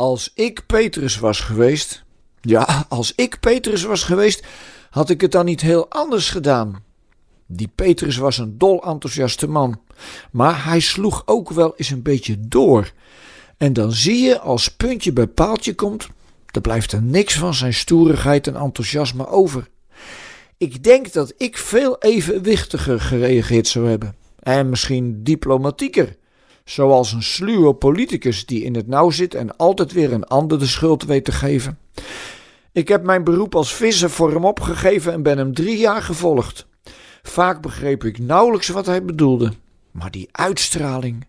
Als 0.00 0.30
ik 0.34 0.66
Petrus 0.66 1.18
was 1.18 1.40
geweest, 1.40 2.04
ja, 2.40 2.86
als 2.88 3.12
ik 3.14 3.40
Petrus 3.40 3.82
was 3.82 4.02
geweest, 4.02 4.46
had 4.90 5.10
ik 5.10 5.20
het 5.20 5.32
dan 5.32 5.44
niet 5.44 5.60
heel 5.60 5.90
anders 5.90 6.30
gedaan. 6.30 6.84
Die 7.46 7.70
Petrus 7.74 8.16
was 8.16 8.38
een 8.38 8.58
dol 8.58 8.84
enthousiaste 8.84 9.48
man, 9.48 9.80
maar 10.30 10.64
hij 10.64 10.80
sloeg 10.80 11.22
ook 11.26 11.50
wel 11.50 11.72
eens 11.76 11.90
een 11.90 12.02
beetje 12.02 12.36
door. 12.40 12.92
En 13.56 13.72
dan 13.72 13.92
zie 13.92 14.18
je 14.18 14.40
als 14.40 14.68
puntje 14.68 15.12
bij 15.12 15.26
paaltje 15.26 15.74
komt, 15.74 16.08
er 16.46 16.60
blijft 16.60 16.92
er 16.92 17.02
niks 17.02 17.38
van 17.38 17.54
zijn 17.54 17.74
stoerigheid 17.74 18.46
en 18.46 18.56
enthousiasme 18.56 19.26
over. 19.26 19.68
Ik 20.56 20.82
denk 20.82 21.12
dat 21.12 21.34
ik 21.36 21.58
veel 21.58 21.98
evenwichtiger 21.98 23.00
gereageerd 23.00 23.68
zou 23.68 23.88
hebben. 23.88 24.14
En 24.38 24.68
misschien 24.68 25.24
diplomatieker. 25.24 26.16
Zoals 26.70 27.12
een 27.12 27.22
sluwe 27.22 27.74
politicus 27.74 28.46
die 28.46 28.62
in 28.62 28.74
het 28.74 28.86
nauw 28.86 29.10
zit 29.10 29.34
en 29.34 29.56
altijd 29.56 29.92
weer 29.92 30.12
een 30.12 30.24
ander 30.24 30.58
de 30.58 30.66
schuld 30.66 31.04
weet 31.04 31.24
te 31.24 31.32
geven. 31.32 31.78
Ik 32.72 32.88
heb 32.88 33.02
mijn 33.02 33.24
beroep 33.24 33.54
als 33.54 33.74
visser 33.74 34.10
voor 34.10 34.32
hem 34.32 34.44
opgegeven 34.44 35.12
en 35.12 35.22
ben 35.22 35.38
hem 35.38 35.54
drie 35.54 35.78
jaar 35.78 36.02
gevolgd. 36.02 36.66
Vaak 37.22 37.62
begreep 37.62 38.04
ik 38.04 38.18
nauwelijks 38.18 38.68
wat 38.68 38.86
hij 38.86 39.04
bedoelde. 39.04 39.52
Maar 39.90 40.10
die 40.10 40.28
uitstraling. 40.32 41.26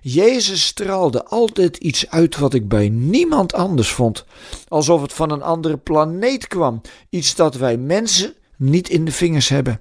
Jezus 0.00 0.64
straalde 0.64 1.24
altijd 1.24 1.76
iets 1.76 2.10
uit 2.10 2.38
wat 2.38 2.54
ik 2.54 2.68
bij 2.68 2.88
niemand 2.88 3.54
anders 3.54 3.90
vond. 3.90 4.24
Alsof 4.68 5.02
het 5.02 5.12
van 5.12 5.30
een 5.30 5.42
andere 5.42 5.76
planeet 5.76 6.46
kwam. 6.46 6.80
Iets 7.08 7.34
dat 7.34 7.54
wij 7.54 7.76
mensen 7.76 8.34
niet 8.56 8.88
in 8.88 9.04
de 9.04 9.12
vingers 9.12 9.48
hebben. 9.48 9.80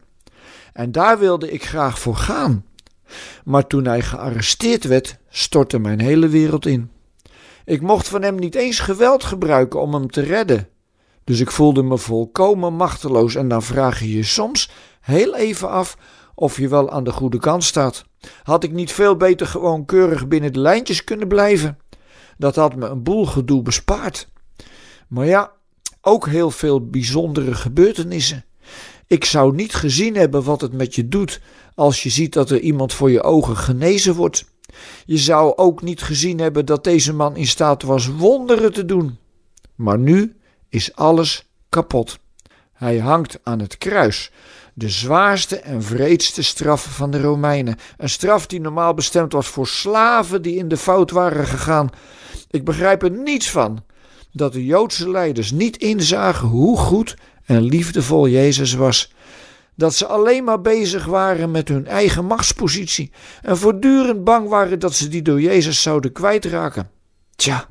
En 0.74 0.92
daar 0.92 1.20
wilde 1.20 1.52
ik 1.52 1.66
graag 1.66 2.00
voor 2.00 2.16
gaan. 2.16 2.64
Maar 3.44 3.68
toen 3.68 3.86
hij 3.86 4.02
gearresteerd 4.02 4.84
werd, 4.84 5.18
stortte 5.30 5.80
mijn 5.80 6.02
hele 6.02 6.28
wereld 6.28 6.66
in. 6.66 6.92
Ik 7.66 7.82
mocht 7.82 8.08
van 8.08 8.22
hem 8.22 8.36
niet 8.36 8.56
eens 8.56 8.80
geweld 8.80 9.24
gebruiken 9.24 9.82
om 9.82 9.94
hem 9.94 10.10
te 10.10 10.22
redden. 10.22 10.68
Dus 11.24 11.40
ik 11.40 11.52
voelde 11.52 11.84
me 11.84 11.98
volkomen 11.98 12.74
machteloos 12.74 13.36
en 13.36 13.48
dan 13.48 13.64
vraag 13.64 14.00
je 14.00 14.16
je 14.16 14.24
soms 14.24 14.70
heel 15.02 15.36
even 15.36 15.70
af 15.70 15.98
of 16.36 16.58
je 16.58 16.68
wel 16.68 16.92
aan 16.92 17.04
de 17.04 17.12
goede 17.12 17.40
kant 17.40 17.64
staat. 17.64 18.06
Had 18.44 18.64
ik 18.64 18.72
niet 18.72 18.92
veel 18.92 19.16
beter 19.16 19.48
gewoon 19.48 19.86
keurig 19.86 20.28
binnen 20.28 20.54
de 20.54 20.60
lijntjes 20.60 21.04
kunnen 21.04 21.28
blijven? 21.28 21.78
Dat 22.38 22.56
had 22.56 22.76
me 22.76 22.88
een 22.88 23.04
boel 23.04 23.26
gedoe 23.26 23.62
bespaard. 23.62 24.30
Maar 25.08 25.26
ja, 25.26 25.52
ook 26.02 26.28
heel 26.28 26.52
veel 26.52 26.88
bijzondere 26.90 27.54
gebeurtenissen. 27.54 28.46
Ik 29.10 29.26
zou 29.26 29.56
niet 29.56 29.74
gezien 29.74 30.16
hebben 30.16 30.44
wat 30.44 30.62
het 30.62 30.74
met 30.74 30.96
je 30.96 31.08
doet 31.08 31.42
als 31.76 32.04
je 32.04 32.10
ziet 32.10 32.34
dat 32.34 32.50
er 32.50 32.60
iemand 32.60 32.94
voor 32.94 33.12
je 33.12 33.24
ogen 33.24 33.58
genezen 33.58 34.16
wordt. 34.16 34.46
Je 35.06 35.18
zou 35.18 35.56
ook 35.56 35.82
niet 35.82 36.02
gezien 36.02 36.40
hebben 36.40 36.66
dat 36.66 36.84
deze 36.84 37.14
man 37.14 37.36
in 37.36 37.48
staat 37.48 37.84
was 37.84 38.08
wonderen 38.08 38.74
te 38.74 38.86
doen. 38.86 39.18
Maar 39.76 40.00
nu 40.00 40.36
is 40.70 40.96
alles 40.96 41.50
kapot. 41.70 42.20
Hij 42.74 42.98
hangt 42.98 43.40
aan 43.44 43.60
het 43.60 43.78
kruis, 43.78 44.32
de 44.74 44.90
zwaarste 44.90 45.60
en 45.60 45.84
vreedste 45.84 46.42
straf 46.42 46.84
van 46.84 47.12
de 47.12 47.22
Romeinen. 47.22 47.78
Een 47.98 48.10
straf 48.10 48.48
die 48.48 48.62
normaal 48.62 48.94
bestemd 48.94 49.34
was 49.34 49.48
voor 49.48 49.68
slaven 49.68 50.42
die 50.42 50.56
in 50.56 50.68
de 50.68 50.78
fout 50.78 51.12
waren 51.12 51.48
gegaan. 51.48 51.90
Ik 52.50 52.66
begrijp 52.66 53.04
er 53.04 53.12
niets 53.12 53.50
van 53.52 53.84
dat 54.32 54.54
de 54.54 54.66
Joodse 54.66 55.10
leiders 55.10 55.52
niet 55.52 55.78
inzagen 55.78 56.48
hoe 56.48 56.78
goed 56.78 57.16
en 57.50 57.64
liefdevol 57.64 58.28
Jezus 58.28 58.74
was. 58.74 59.14
Dat 59.76 59.96
ze 59.96 60.06
alleen 60.06 60.44
maar 60.44 60.62
bezig 60.62 61.06
waren 61.06 61.52
met 61.52 61.68
hun 61.68 61.88
eigen 61.88 62.26
machtspositie 62.26 63.12
en 63.42 63.58
voortdurend 63.58 64.24
bang 64.24 64.50
waren 64.50 64.80
dat 64.80 64.94
ze 64.94 65.08
die 65.08 65.22
door 65.22 65.42
Jezus 65.42 65.82
zouden 65.82 66.12
kwijtraken. 66.12 66.90
Tja, 67.36 67.68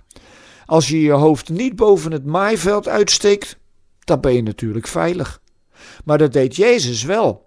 als 0.66 0.88
je 0.88 1.00
je 1.00 1.12
hoofd 1.12 1.48
niet 1.48 1.76
boven 1.76 2.12
het 2.12 2.24
maaiveld 2.24 2.88
uitsteekt, 2.88 3.58
dan 4.04 4.20
ben 4.20 4.34
je 4.34 4.42
natuurlijk 4.42 4.86
veilig. 4.86 5.40
Maar 6.04 6.18
dat 6.18 6.32
deed 6.32 6.56
Jezus 6.56 7.02
wel. 7.02 7.46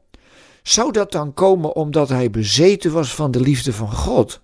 Zou 0.64 0.92
dat 0.92 1.12
dan 1.12 1.34
komen 1.34 1.76
omdat 1.76 2.10
hij 2.10 2.30
bezeten 2.30 2.92
was 2.92 3.16
van 3.16 3.32
de 3.32 3.40
liefde 3.40 3.74
van 3.74 3.92
God? 3.92 4.42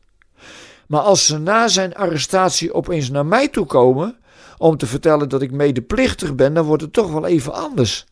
Maar 0.88 1.02
als 1.02 1.26
ze 1.26 1.38
na 1.38 1.68
zijn 1.68 1.96
arrestatie 1.96 2.74
opeens 2.74 3.10
naar 3.10 3.26
mij 3.26 3.48
toe 3.48 3.66
komen 3.66 4.18
om 4.58 4.78
te 4.78 4.86
vertellen 4.86 5.30
dat 5.30 5.42
ik 5.42 5.52
medeplichtig 5.52 6.36
ben, 6.36 6.54
dan 6.54 6.66
wordt 6.66 6.84
het 6.84 6.94
toch 6.94 7.12
wel 7.12 7.26
even 7.26 7.54
anders. 7.54 8.06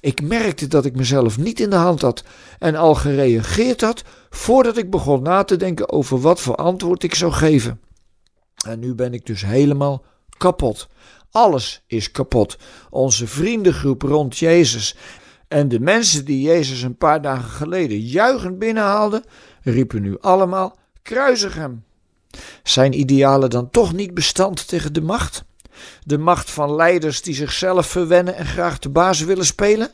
Ik 0.00 0.22
merkte 0.22 0.66
dat 0.66 0.84
ik 0.84 0.96
mezelf 0.96 1.38
niet 1.38 1.60
in 1.60 1.70
de 1.70 1.76
hand 1.76 2.00
had 2.00 2.24
en 2.58 2.74
al 2.74 2.94
gereageerd 2.94 3.80
had 3.80 4.02
voordat 4.30 4.76
ik 4.76 4.90
begon 4.90 5.22
na 5.22 5.44
te 5.44 5.56
denken 5.56 5.90
over 5.90 6.20
wat 6.20 6.40
voor 6.40 6.54
antwoord 6.54 7.02
ik 7.02 7.14
zou 7.14 7.32
geven. 7.32 7.80
En 8.66 8.78
nu 8.78 8.94
ben 8.94 9.14
ik 9.14 9.26
dus 9.26 9.42
helemaal 9.42 10.04
kapot. 10.36 10.88
Alles 11.30 11.82
is 11.86 12.10
kapot. 12.10 12.58
Onze 12.90 13.26
vriendengroep 13.26 14.02
rond 14.02 14.38
Jezus 14.38 14.96
en 15.48 15.68
de 15.68 15.80
mensen 15.80 16.24
die 16.24 16.42
Jezus 16.42 16.82
een 16.82 16.96
paar 16.96 17.22
dagen 17.22 17.50
geleden 17.50 18.00
juichend 18.00 18.58
binnenhaalden, 18.58 19.24
riepen 19.62 20.02
nu 20.02 20.16
allemaal: 20.20 20.76
kruisig 21.02 21.54
hem. 21.54 21.84
Zijn 22.62 22.98
idealen 22.98 23.50
dan 23.50 23.70
toch 23.70 23.92
niet 23.92 24.14
bestand 24.14 24.68
tegen 24.68 24.92
de 24.92 25.00
macht? 25.00 25.44
De 26.04 26.18
macht 26.18 26.50
van 26.50 26.74
leiders 26.74 27.22
die 27.22 27.34
zichzelf 27.34 27.86
verwennen 27.86 28.34
en 28.34 28.46
graag 28.46 28.78
de 28.78 28.88
baas 28.88 29.20
willen 29.20 29.46
spelen? 29.46 29.90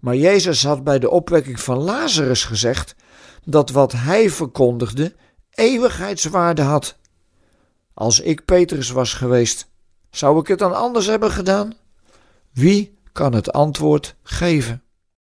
Maar 0.00 0.16
Jezus 0.16 0.64
had 0.64 0.84
bij 0.84 0.98
de 0.98 1.10
opwekking 1.10 1.60
van 1.60 1.78
Lazarus 1.78 2.44
gezegd 2.44 2.94
dat 3.44 3.70
wat 3.70 3.92
hij 3.92 4.30
verkondigde 4.30 5.14
eeuwigheidswaarde 5.50 6.62
had. 6.62 6.96
Als 7.94 8.20
ik 8.20 8.44
Petrus 8.44 8.90
was 8.90 9.14
geweest, 9.14 9.70
zou 10.10 10.40
ik 10.40 10.46
het 10.46 10.58
dan 10.58 10.74
anders 10.74 11.06
hebben 11.06 11.30
gedaan? 11.30 11.72
Wie 12.52 12.98
kan 13.12 13.34
het 13.34 13.52
antwoord 13.52 14.16
geven? 14.22 14.82